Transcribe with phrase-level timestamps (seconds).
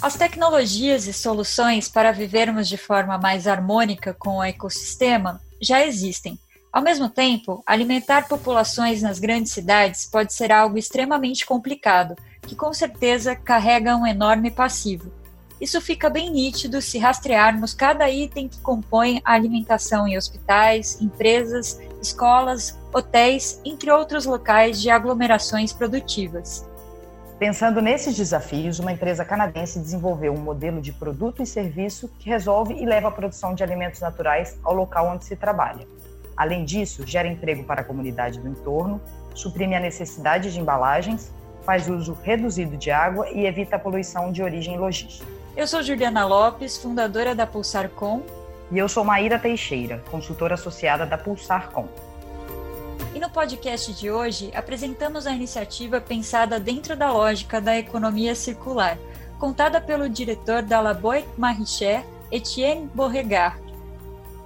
[0.00, 6.38] As tecnologias e soluções para vivermos de forma mais harmônica com o ecossistema já existem.
[6.70, 12.72] Ao mesmo tempo, alimentar populações nas grandes cidades pode ser algo extremamente complicado, que com
[12.74, 15.10] certeza carrega um enorme passivo.
[15.58, 21.80] Isso fica bem nítido se rastrearmos cada item que compõe a alimentação em hospitais, empresas,
[22.02, 26.66] escolas, hotéis, entre outros locais de aglomerações produtivas.
[27.38, 32.72] Pensando nesses desafios, uma empresa canadense desenvolveu um modelo de produto e serviço que resolve
[32.72, 35.86] e leva a produção de alimentos naturais ao local onde se trabalha.
[36.34, 38.98] Além disso, gera emprego para a comunidade do entorno,
[39.34, 41.30] suprime a necessidade de embalagens,
[41.62, 45.26] faz uso reduzido de água e evita a poluição de origem logística.
[45.54, 48.22] Eu sou Juliana Lopes, fundadora da Pulsarcom.
[48.70, 51.86] E eu sou Maíra Teixeira, consultora associada da Pulsarcom.
[53.16, 58.98] E no podcast de hoje, apresentamos a iniciativa pensada dentro da lógica da economia circular,
[59.38, 63.58] contada pelo diretor da La Boîte Marichère, Etienne Beauregard.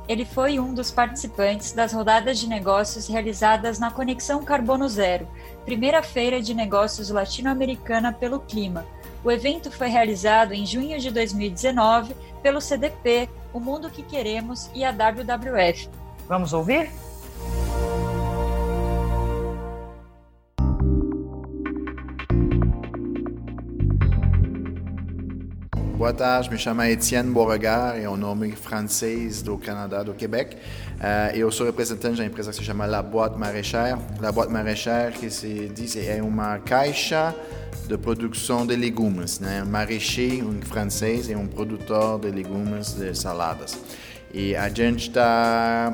[0.07, 5.27] Ele foi um dos participantes das rodadas de negócios realizadas na Conexão Carbono Zero,
[5.65, 8.87] primeira feira de negócios latino-americana pelo clima.
[9.25, 14.85] O evento foi realizado em junho de 2019 pelo CDP, O Mundo que Queremos e
[14.85, 15.91] a WWF.
[16.29, 16.89] Vamos ouvir?
[26.01, 30.57] Boa tarde, me chamo Etienne Beauregard, é o nome francês do Canadá, do Quebec.
[30.57, 33.99] Uh, eu sou representante da empresa que se chama La Boîte Maraîchère.
[34.19, 37.35] La Boîte Maraîchère, que se diz, é uma caixa
[37.87, 39.41] de produção de legumes.
[39.41, 39.63] Né?
[39.63, 43.77] Maraîcher, em francês, é um produtor de legumes, de saladas.
[44.33, 45.93] E a gente está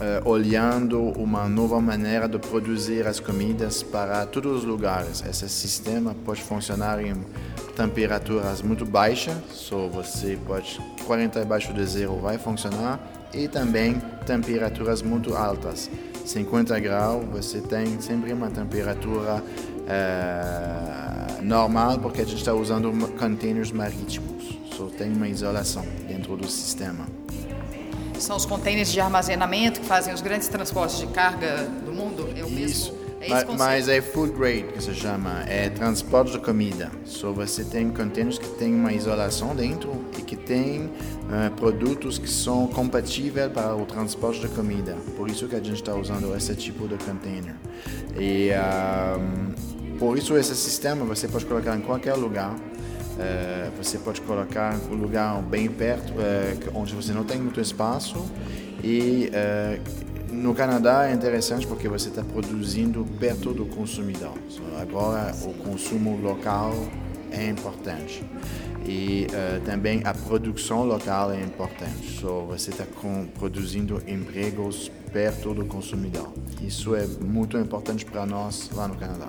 [0.00, 5.22] uh, olhando uma nova maneira de produzir as comidas para todos os lugares.
[5.28, 7.14] Esse sistema pode funcionar em
[7.74, 15.02] temperaturas muito baixas, só você pode 40 abaixo de zero vai funcionar e também temperaturas
[15.02, 15.90] muito altas.
[16.24, 19.42] 50 graus, você tem sempre uma temperatura
[19.86, 26.48] uh, normal porque a gente está usando containers marítimos, só tem uma isolação dentro do
[26.48, 27.06] sistema.
[28.18, 32.28] São os containers de armazenamento que fazem os grandes transportes de carga do mundo?
[32.36, 32.92] É o Isso.
[32.92, 33.06] mesmo?
[33.20, 36.90] É mas, mas, é food grade que se chama, é transporte de comida.
[37.04, 42.28] Só você tem containers que tem uma isolação dentro e que tem uh, produtos que
[42.28, 44.96] são compatíveis para o transporte de comida.
[45.16, 47.54] Por isso que a gente está usando esse tipo de container.
[48.18, 52.54] E uh, por isso esse sistema você pode colocar em qualquer lugar.
[53.16, 58.22] Uh, você pode colocar um lugar bem perto, uh, onde você não tem muito espaço
[58.84, 64.34] e uh, no Canadá é interessante porque você está produzindo perto do consumidor.
[64.80, 66.74] Agora o consumo local
[67.30, 68.22] é importante
[68.86, 72.20] e uh, também a produção local é importante.
[72.20, 72.84] So, você está
[73.38, 76.32] produzindo empregos perto do consumidor.
[76.62, 79.28] Isso é muito importante para nós lá no Canadá.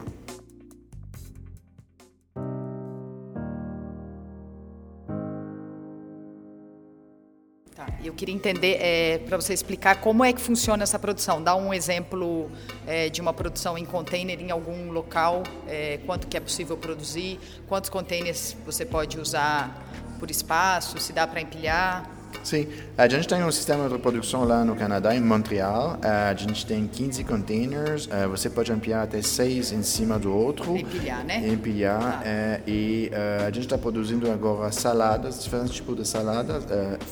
[8.18, 11.42] Queria entender, é, para você explicar como é que funciona essa produção.
[11.42, 12.50] Dá um exemplo
[12.86, 17.40] é, de uma produção em container em algum local, é, quanto que é possível produzir,
[17.68, 19.88] quantos containers você pode usar
[20.20, 22.17] por espaço, se dá para empilhar.
[22.44, 22.68] Sim,
[22.98, 26.00] a gente tem um sistema de produção lá no Canadá, em Montreal.
[26.02, 30.78] A gente tem 15 containers, eh, você pode ampliar até 6 em cima do outro.
[30.78, 31.46] Empilhar, né?
[31.46, 32.24] Empilhar.
[32.26, 32.60] Ah.
[32.66, 36.64] e eh, a gente está produzindo agora saladas, diferentes tipos de saladas,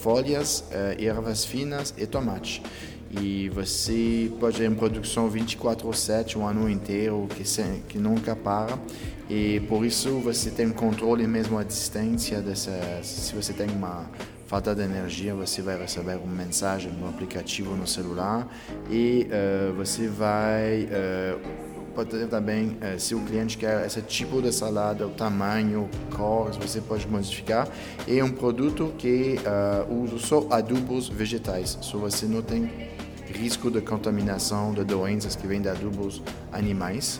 [0.01, 0.63] folhas,
[0.97, 2.63] ervas finas e tomate.
[3.11, 8.77] E você pode ter em produção 24/7 um ano inteiro que, se, que nunca para.
[9.29, 12.71] E por isso você tem controle mesmo à distância dessa,
[13.01, 14.05] se você tem uma
[14.45, 18.47] falta de energia, você vai receber uma mensagem no aplicativo no celular
[18.89, 21.39] e uh, você vai uh,
[21.95, 26.57] pode ter também uh, se o cliente quer esse tipo de salada, o tamanho, cores,
[26.57, 27.67] você pode modificar.
[28.07, 29.37] É um produto que
[29.89, 32.69] usa só adubos vegetais, só você não tem
[33.27, 36.21] risco de contaminação de doenças que vêm de adubos
[36.51, 37.19] animais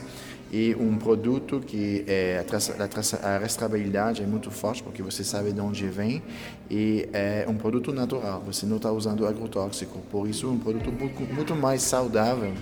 [0.56, 5.60] e um produto que é, a, a, rastreabilidade é muito forte porque você sabe de
[5.60, 6.24] onde vem
[6.72, 10.94] e é um produto natural, você não está usando agrotóxico, por isso é um produto
[10.94, 12.54] muito, muito mais saudável.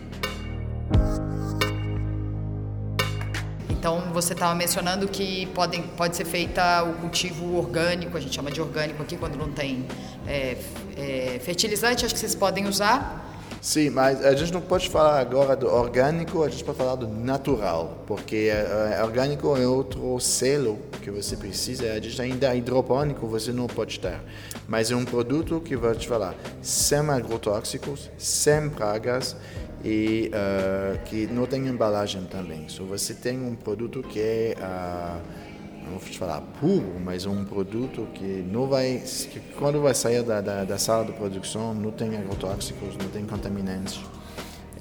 [3.69, 8.49] Então você estava mencionando que podem, pode ser feita o cultivo orgânico, a gente chama
[8.49, 9.85] de orgânico aqui quando não tem
[10.25, 10.57] é,
[10.97, 13.32] é, fertilizante, acho que vocês podem usar
[13.63, 17.07] Sim, mas a gente não pode falar agora do orgânico, a gente pode falar do
[17.07, 23.25] natural, porque uh, orgânico é outro selo que você precisa, a gente ainda é hidropônico,
[23.25, 24.19] você não pode ter.
[24.67, 29.33] Mas é um produto que vai te falar sem agrotóxicos, sem pragas
[29.81, 32.67] e uh, que não tem embalagem também.
[32.67, 35.52] Se so, você tem um produto que é uh,
[35.91, 39.01] vou te falar puro, mas um produto que não vai,
[39.31, 43.25] que quando vai sair da, da, da sala de produção, não tem agrotóxicos, não tem
[43.25, 43.99] contaminantes,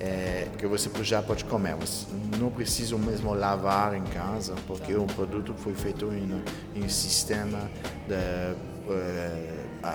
[0.00, 1.76] é, que você já pode comer.
[1.76, 2.06] Você
[2.38, 6.42] não precisa mesmo lavar em casa, porque o produto foi feito em,
[6.74, 7.70] em um sistema
[8.08, 9.54] de é,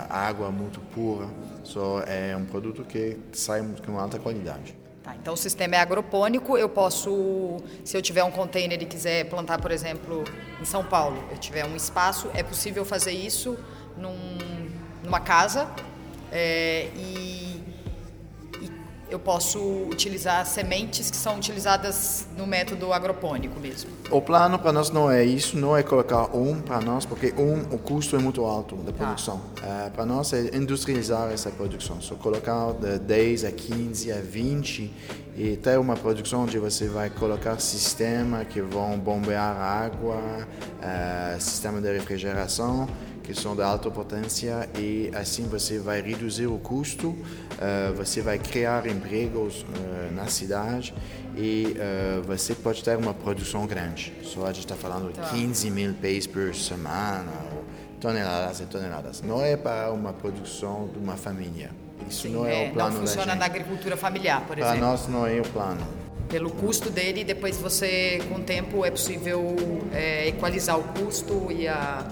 [0.10, 1.28] água muito pura.
[1.64, 4.76] Só é um produto que sai com alta qualidade.
[5.08, 9.24] Tá, então o sistema é agropônico, eu posso, se eu tiver um container e quiser
[9.30, 10.26] plantar, por exemplo,
[10.60, 13.58] em São Paulo, eu tiver um espaço, é possível fazer isso
[13.96, 14.38] num,
[15.02, 15.72] numa casa
[16.30, 17.47] é, e
[19.10, 19.60] eu posso
[19.90, 23.90] utilizar sementes que são utilizadas no método agropônico mesmo.
[24.12, 27.62] O plano para nós não é isso, não é colocar um para nós, porque um
[27.74, 29.06] o custo é muito alto da tá.
[29.06, 29.42] produção.
[29.56, 29.92] Tá.
[29.94, 34.94] para nós é industrializar essa produção, só colocar de 10 a 15 a 20
[35.38, 41.80] e ter uma produção onde você vai colocar sistema que vão bombear água, uh, sistema
[41.80, 42.88] de refrigeração
[43.28, 48.40] que são de alta potência e assim você vai reduzir o custo, uh, você vai
[48.40, 50.94] criar empregos uh, na cidade
[51.36, 54.14] e uh, você pode ter uma produção grande.
[54.24, 55.76] Só a gente está falando de 15 tá.
[55.76, 57.34] mil pés por semana,
[58.00, 59.22] toneladas e toneladas.
[59.22, 61.72] Não é para uma produção de uma família.
[62.10, 64.78] Isso Sim, não é, é, o plano Não funciona na agricultura familiar, por exemplo.
[64.78, 65.86] Para nós não é o plano
[66.30, 69.56] pelo custo dele, depois você, com o tempo, é possível
[69.94, 72.06] é, equalizar o custo e a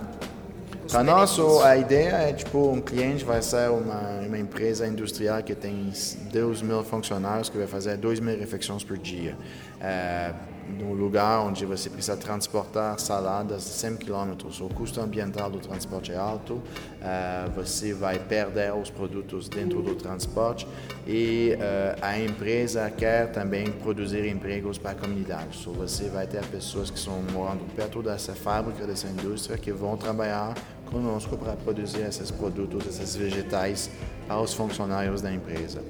[0.89, 5.55] para nós, a ideia é tipo um cliente vai ser uma, uma empresa industrial que
[5.55, 5.91] tem
[6.31, 9.37] 2 mil funcionários que vai fazer 2 mil refeições por dia.
[9.81, 10.33] É,
[10.67, 16.17] num lugar onde você precisa transportar saladas 100 km, o custo ambiental do transporte é
[16.17, 20.67] alto, uh, você vai perder os produtos dentro do transporte
[21.05, 25.55] e uh, a empresa quer também produzir empregos para a comunidade.
[25.57, 29.95] So, você vai ter pessoas que estão morando perto dessa fábrica, dessa indústria, que vão
[29.95, 30.55] trabalhar
[30.85, 33.89] conosco para produzir esses produtos, esses vegetais
[34.27, 35.81] para os funcionários da empresa.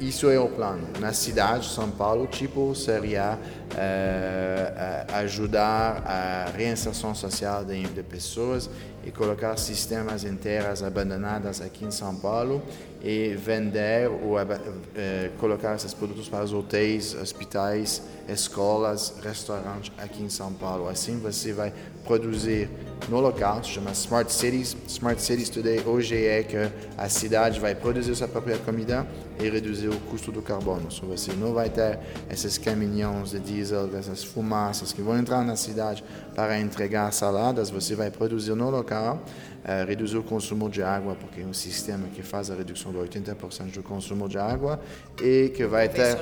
[0.00, 0.88] Isso é o plano.
[0.98, 3.38] Na cidade de São Paulo, tipo, seria
[3.76, 8.68] é, ajudar a reinserção social de, de, pessoas
[9.04, 12.60] e colocar sistemas em terras abandonadas aqui em São Paulo
[13.04, 20.30] e vender ou é, colocar esses produtos para os hotéis, hospitais, escolas, restaurantes aqui em
[20.30, 20.88] São Paulo.
[20.88, 21.70] Assim você vai
[22.06, 22.70] produzir
[23.08, 24.74] no local, se chama Smart Cities.
[24.88, 26.56] Smart Cities Today hoje é que
[26.96, 29.06] a cidade vai produzir sua própria comida
[29.38, 30.90] e reduzir o custo do carbono.
[30.90, 31.98] So, você não vai ter
[32.30, 36.02] esses caminhões de diesel, essas fumaças que vão entrar na cidade
[36.34, 39.22] para entregar saladas, você vai produzir no local,
[39.64, 43.10] uh, reduzir o consumo de água, porque é um sistema que faz a redução de
[43.20, 44.80] 80% do consumo de água
[45.20, 46.18] e que vai ter...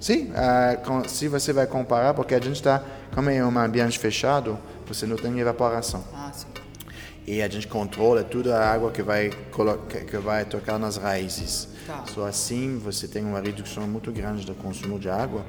[0.00, 2.82] Sim, uh, se você vai comparar, porque a gente está,
[3.14, 6.04] como é um ambiente fechado, você não tem evaporação.
[6.12, 6.46] Ah, sim.
[7.26, 9.30] E a gente controla toda a água que vai,
[10.10, 11.68] que vai tocar nas raízes.
[11.86, 12.04] Tá.
[12.06, 15.42] Só assim você tem uma redução muito grande do consumo de água.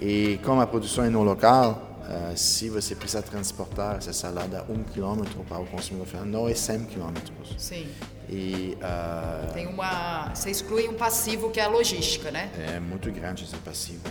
[0.00, 4.82] E como a produção é no local, uh, se você precisa transportar essa salada um
[4.82, 7.54] quilômetro para o consumidor final, não é 100 quilômetros.
[7.58, 7.86] Sim.
[8.28, 12.50] E, uh, Tem uma, você exclui um passivo que é a logística, né?
[12.74, 14.02] É muito grande esse passivo.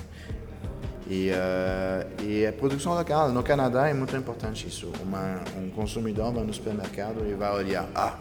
[1.10, 4.92] E, uh, e a produção local, no Canadá é muito importante isso.
[5.02, 8.18] Uma, um consumidor vai no supermercado e vai olhar, ah,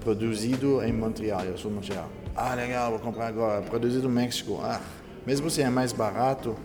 [0.00, 2.08] produzido em Montreal, eu sou Montreal.
[2.34, 3.60] Ah, legal, vou comprar agora.
[3.60, 4.80] Produzido no México, ah,
[5.26, 6.56] mesmo se é mais barato,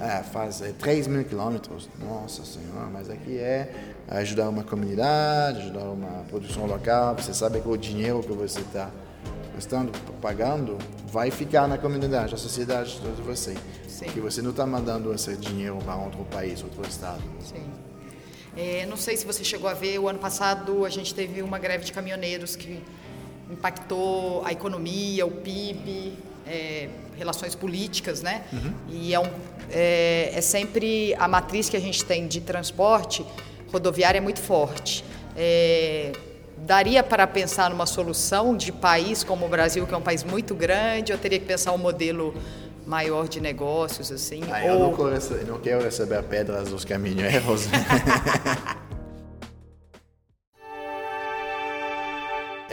[0.00, 1.88] é, faz é, 3 mil quilômetros.
[1.98, 3.72] Nossa Senhora, mas aqui é
[4.08, 7.14] ajudar uma comunidade, ajudar uma produção local.
[7.16, 8.90] Você sabe que o dinheiro que você está
[9.58, 10.76] estando pagando
[11.10, 13.54] vai ficar na comunidade, na sociedade de você.
[13.88, 14.06] Sim.
[14.06, 17.22] Que você não está mandando esse dinheiro para outro país, outro estado.
[17.40, 17.64] Sim.
[18.56, 21.58] É, não sei se você chegou a ver, o ano passado a gente teve uma
[21.58, 22.82] greve de caminhoneiros que
[23.50, 26.14] impactou a economia, o PIB,
[26.46, 28.42] é, relações políticas, né?
[28.52, 28.72] Uhum.
[28.88, 29.28] E é, um,
[29.70, 33.24] é, é, sempre a matriz que a gente tem de transporte
[33.72, 35.04] rodoviário é muito forte.
[35.36, 36.12] É,
[36.58, 40.54] daria para pensar numa solução de país como o Brasil, que é um país muito
[40.54, 42.34] grande, ou teria que pensar um modelo
[42.86, 44.42] maior de negócios, assim?
[44.50, 47.66] Ah, eu, não quero, não quero receber pedras dos caminhoneiros.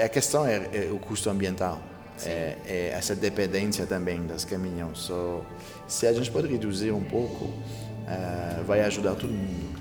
[0.03, 1.81] a questão é, é, o custo ambiental.
[2.25, 4.99] É, é, essa dependência também das caminhões.
[4.99, 5.41] So,
[5.87, 9.73] se a gente pode reduzir um pouco, uh, vai ajudar todo mundo.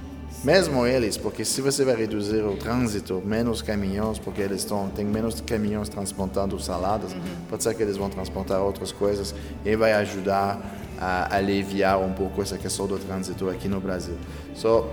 [0.45, 5.05] Mesmo eles, porque se você vai reduzir o trânsito, menos caminhões, porque eles estão, tem
[5.05, 7.21] menos caminhões transportando saladas, uhum.
[7.49, 9.33] pode ser que eles vão transportar outras coisas
[9.65, 10.61] e vai ajudar
[10.99, 14.17] a aliviar um pouco essa questão do trânsito aqui no Brasil.
[14.55, 14.87] So,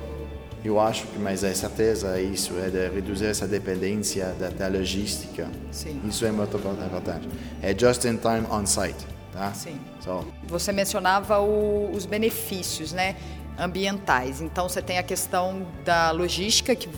[0.63, 4.67] eu acho que, mas é certeza é isso, é de reduzir essa dependência da, da
[4.67, 5.47] logística.
[5.71, 6.01] Sim.
[6.07, 7.29] Isso é muito importante.
[7.61, 9.53] É just in time on site, tá?
[9.53, 9.79] Sim.
[10.03, 10.27] So.
[10.47, 13.15] Você mencionava o, os benefícios, né?
[13.59, 14.41] ambientais.
[14.41, 16.89] Então você tem a questão da logística que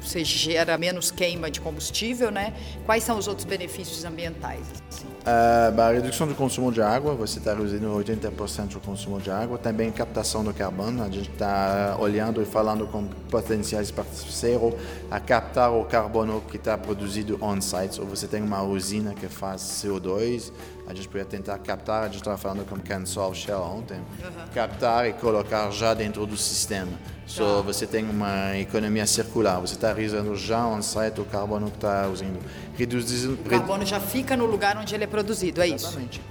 [0.00, 2.54] você gera menos queima de combustível, né?
[2.86, 4.66] Quais são os outros benefícios ambientais?
[4.88, 5.06] Assim?
[5.20, 9.58] Uh, a redução do consumo de água, você está reduzindo 80% do consumo de água.
[9.58, 14.74] Também captação do carbono, a gente está olhando e falando com potenciais parceiros
[15.10, 18.00] a captar o carbono que está produzido on-site.
[18.00, 20.50] Ou você tem uma usina que faz CO2,
[20.90, 24.48] a gente podia tentar captar, a gente estava falando com Cansol Shell ontem, uhum.
[24.52, 26.90] captar e colocar já dentro do sistema.
[27.30, 27.60] So, tá.
[27.62, 32.40] Você tem uma economia circular, você está reduzindo já on-site o carbono que está usando.
[32.76, 36.20] Reduzindo, o carbono já fica no lugar onde ele é produzido, é Exatamente.
[36.20, 36.30] isso?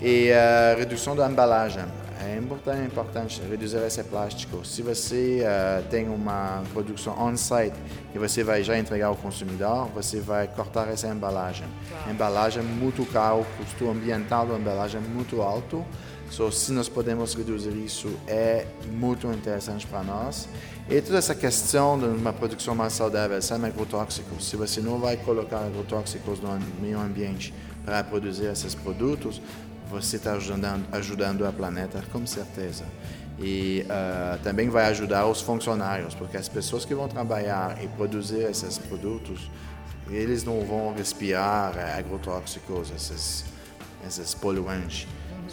[0.00, 1.84] E a redução da embalagem.
[2.22, 4.64] É importante, é importante reduzir esse plástico.
[4.64, 7.74] Se você uh, tem uma produção on-site
[8.14, 11.66] e você vai já entregar ao consumidor, você vai cortar essa embalagem.
[11.88, 12.10] Claro.
[12.10, 15.82] Embalagem muito caro, custo ambiental da embalagem muito alto.
[16.30, 20.46] So, se nós podemos reduzir isso, é muito interessante para nós.
[20.90, 24.46] E toda essa questão de uma produção mais saudável, sem agrotóxicos.
[24.46, 27.52] Se você não vai colocar agrotóxicos no meio ambiente
[27.84, 29.40] para produzir esses produtos,
[29.90, 32.84] você está ajudando, ajudando a planeta, com certeza.
[33.38, 38.42] E uh, também vai ajudar os funcionários, porque as pessoas que vão trabalhar e produzir
[38.42, 39.50] esses produtos,
[40.08, 43.44] eles não vão respirar agrotóxicos, esses,
[44.06, 45.06] esses poluentes.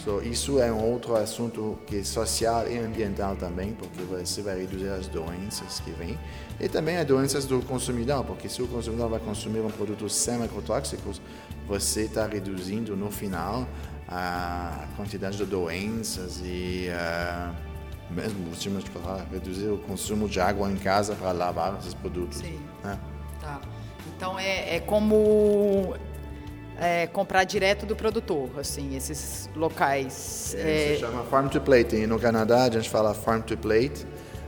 [0.03, 4.59] So, isso é um outro assunto que é social e ambiental também, porque você vai
[4.59, 6.17] reduzir as doenças que vêm
[6.59, 10.41] e também as doenças do consumidor, porque se o consumidor vai consumir um produto sem
[10.41, 11.19] agrotóxicos,
[11.67, 13.67] você está reduzindo no final
[14.07, 17.53] a quantidade de doenças e uh,
[18.13, 22.37] mesmo tínhamos que falar, reduzir o consumo de água em casa para lavar esses produtos.
[22.37, 22.59] Sim.
[22.83, 22.97] Né?
[23.41, 23.59] Tá.
[24.15, 25.95] Então é, é como
[26.79, 30.55] é, comprar direto do produtor, assim, esses locais.
[30.57, 30.93] É.
[30.93, 31.95] Se chama farm to plate.
[31.95, 34.05] E no Canadá a gente fala farm to plate.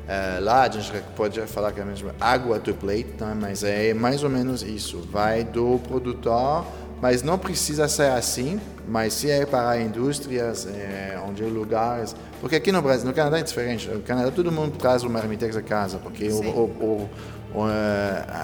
[0.07, 3.35] É, lá a gente pode falar que é mesmo água to plate, tá?
[3.35, 4.99] mas é mais ou menos isso.
[5.11, 6.65] Vai do produtor
[7.01, 12.71] mas não precisa ser assim, mas se é para indústrias, é, onde lugares, porque aqui
[12.71, 15.97] no Brasil, no Canadá é diferente, no Canadá todo mundo traz o marmitex a casa,
[15.97, 17.09] porque o, o,
[17.53, 17.63] o,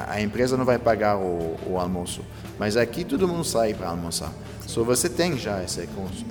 [0.07, 2.21] a empresa não vai pagar o, almoço,
[2.57, 4.31] mas aqui todo mundo sai para almoçar,
[4.61, 5.87] só so, você tem já esse,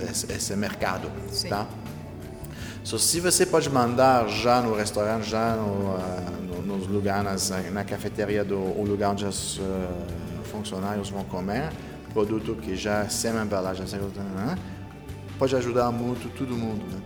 [0.09, 1.49] esse, esse mercado, Sim.
[1.49, 1.67] tá?
[2.83, 7.61] So, se você pode mandar já no restaurante, já no, uh, no, nos lugares, na,
[7.71, 9.61] na cafeteria do lugar onde os uh,
[10.51, 11.71] funcionários vão comer,
[12.15, 13.99] produto que já sem embalagem, sem
[15.37, 16.81] pode ajudar muito todo mundo.
[16.85, 17.01] Né?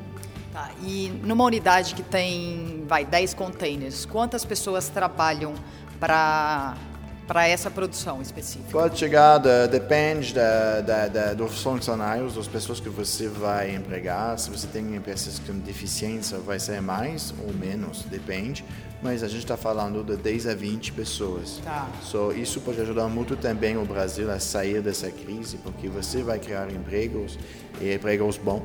[0.53, 5.55] Tá, e numa unidade que tem, vai, 10 containers, quantas pessoas trabalham
[5.99, 6.77] para
[7.25, 8.71] para essa produção específica?
[8.71, 9.37] Pode chegar,
[9.67, 14.39] depende da, da, da, dos funcionários, das pessoas que você vai empregar.
[14.39, 18.65] Se você tem pessoas com deficiência, vai ser mais ou menos, depende.
[19.01, 21.61] Mas a gente está falando de 10 a 20 pessoas.
[21.63, 21.87] Tá.
[22.03, 26.37] So, isso pode ajudar muito também o Brasil a sair dessa crise, porque você vai
[26.37, 27.39] criar empregos,
[27.79, 28.63] e empregos bons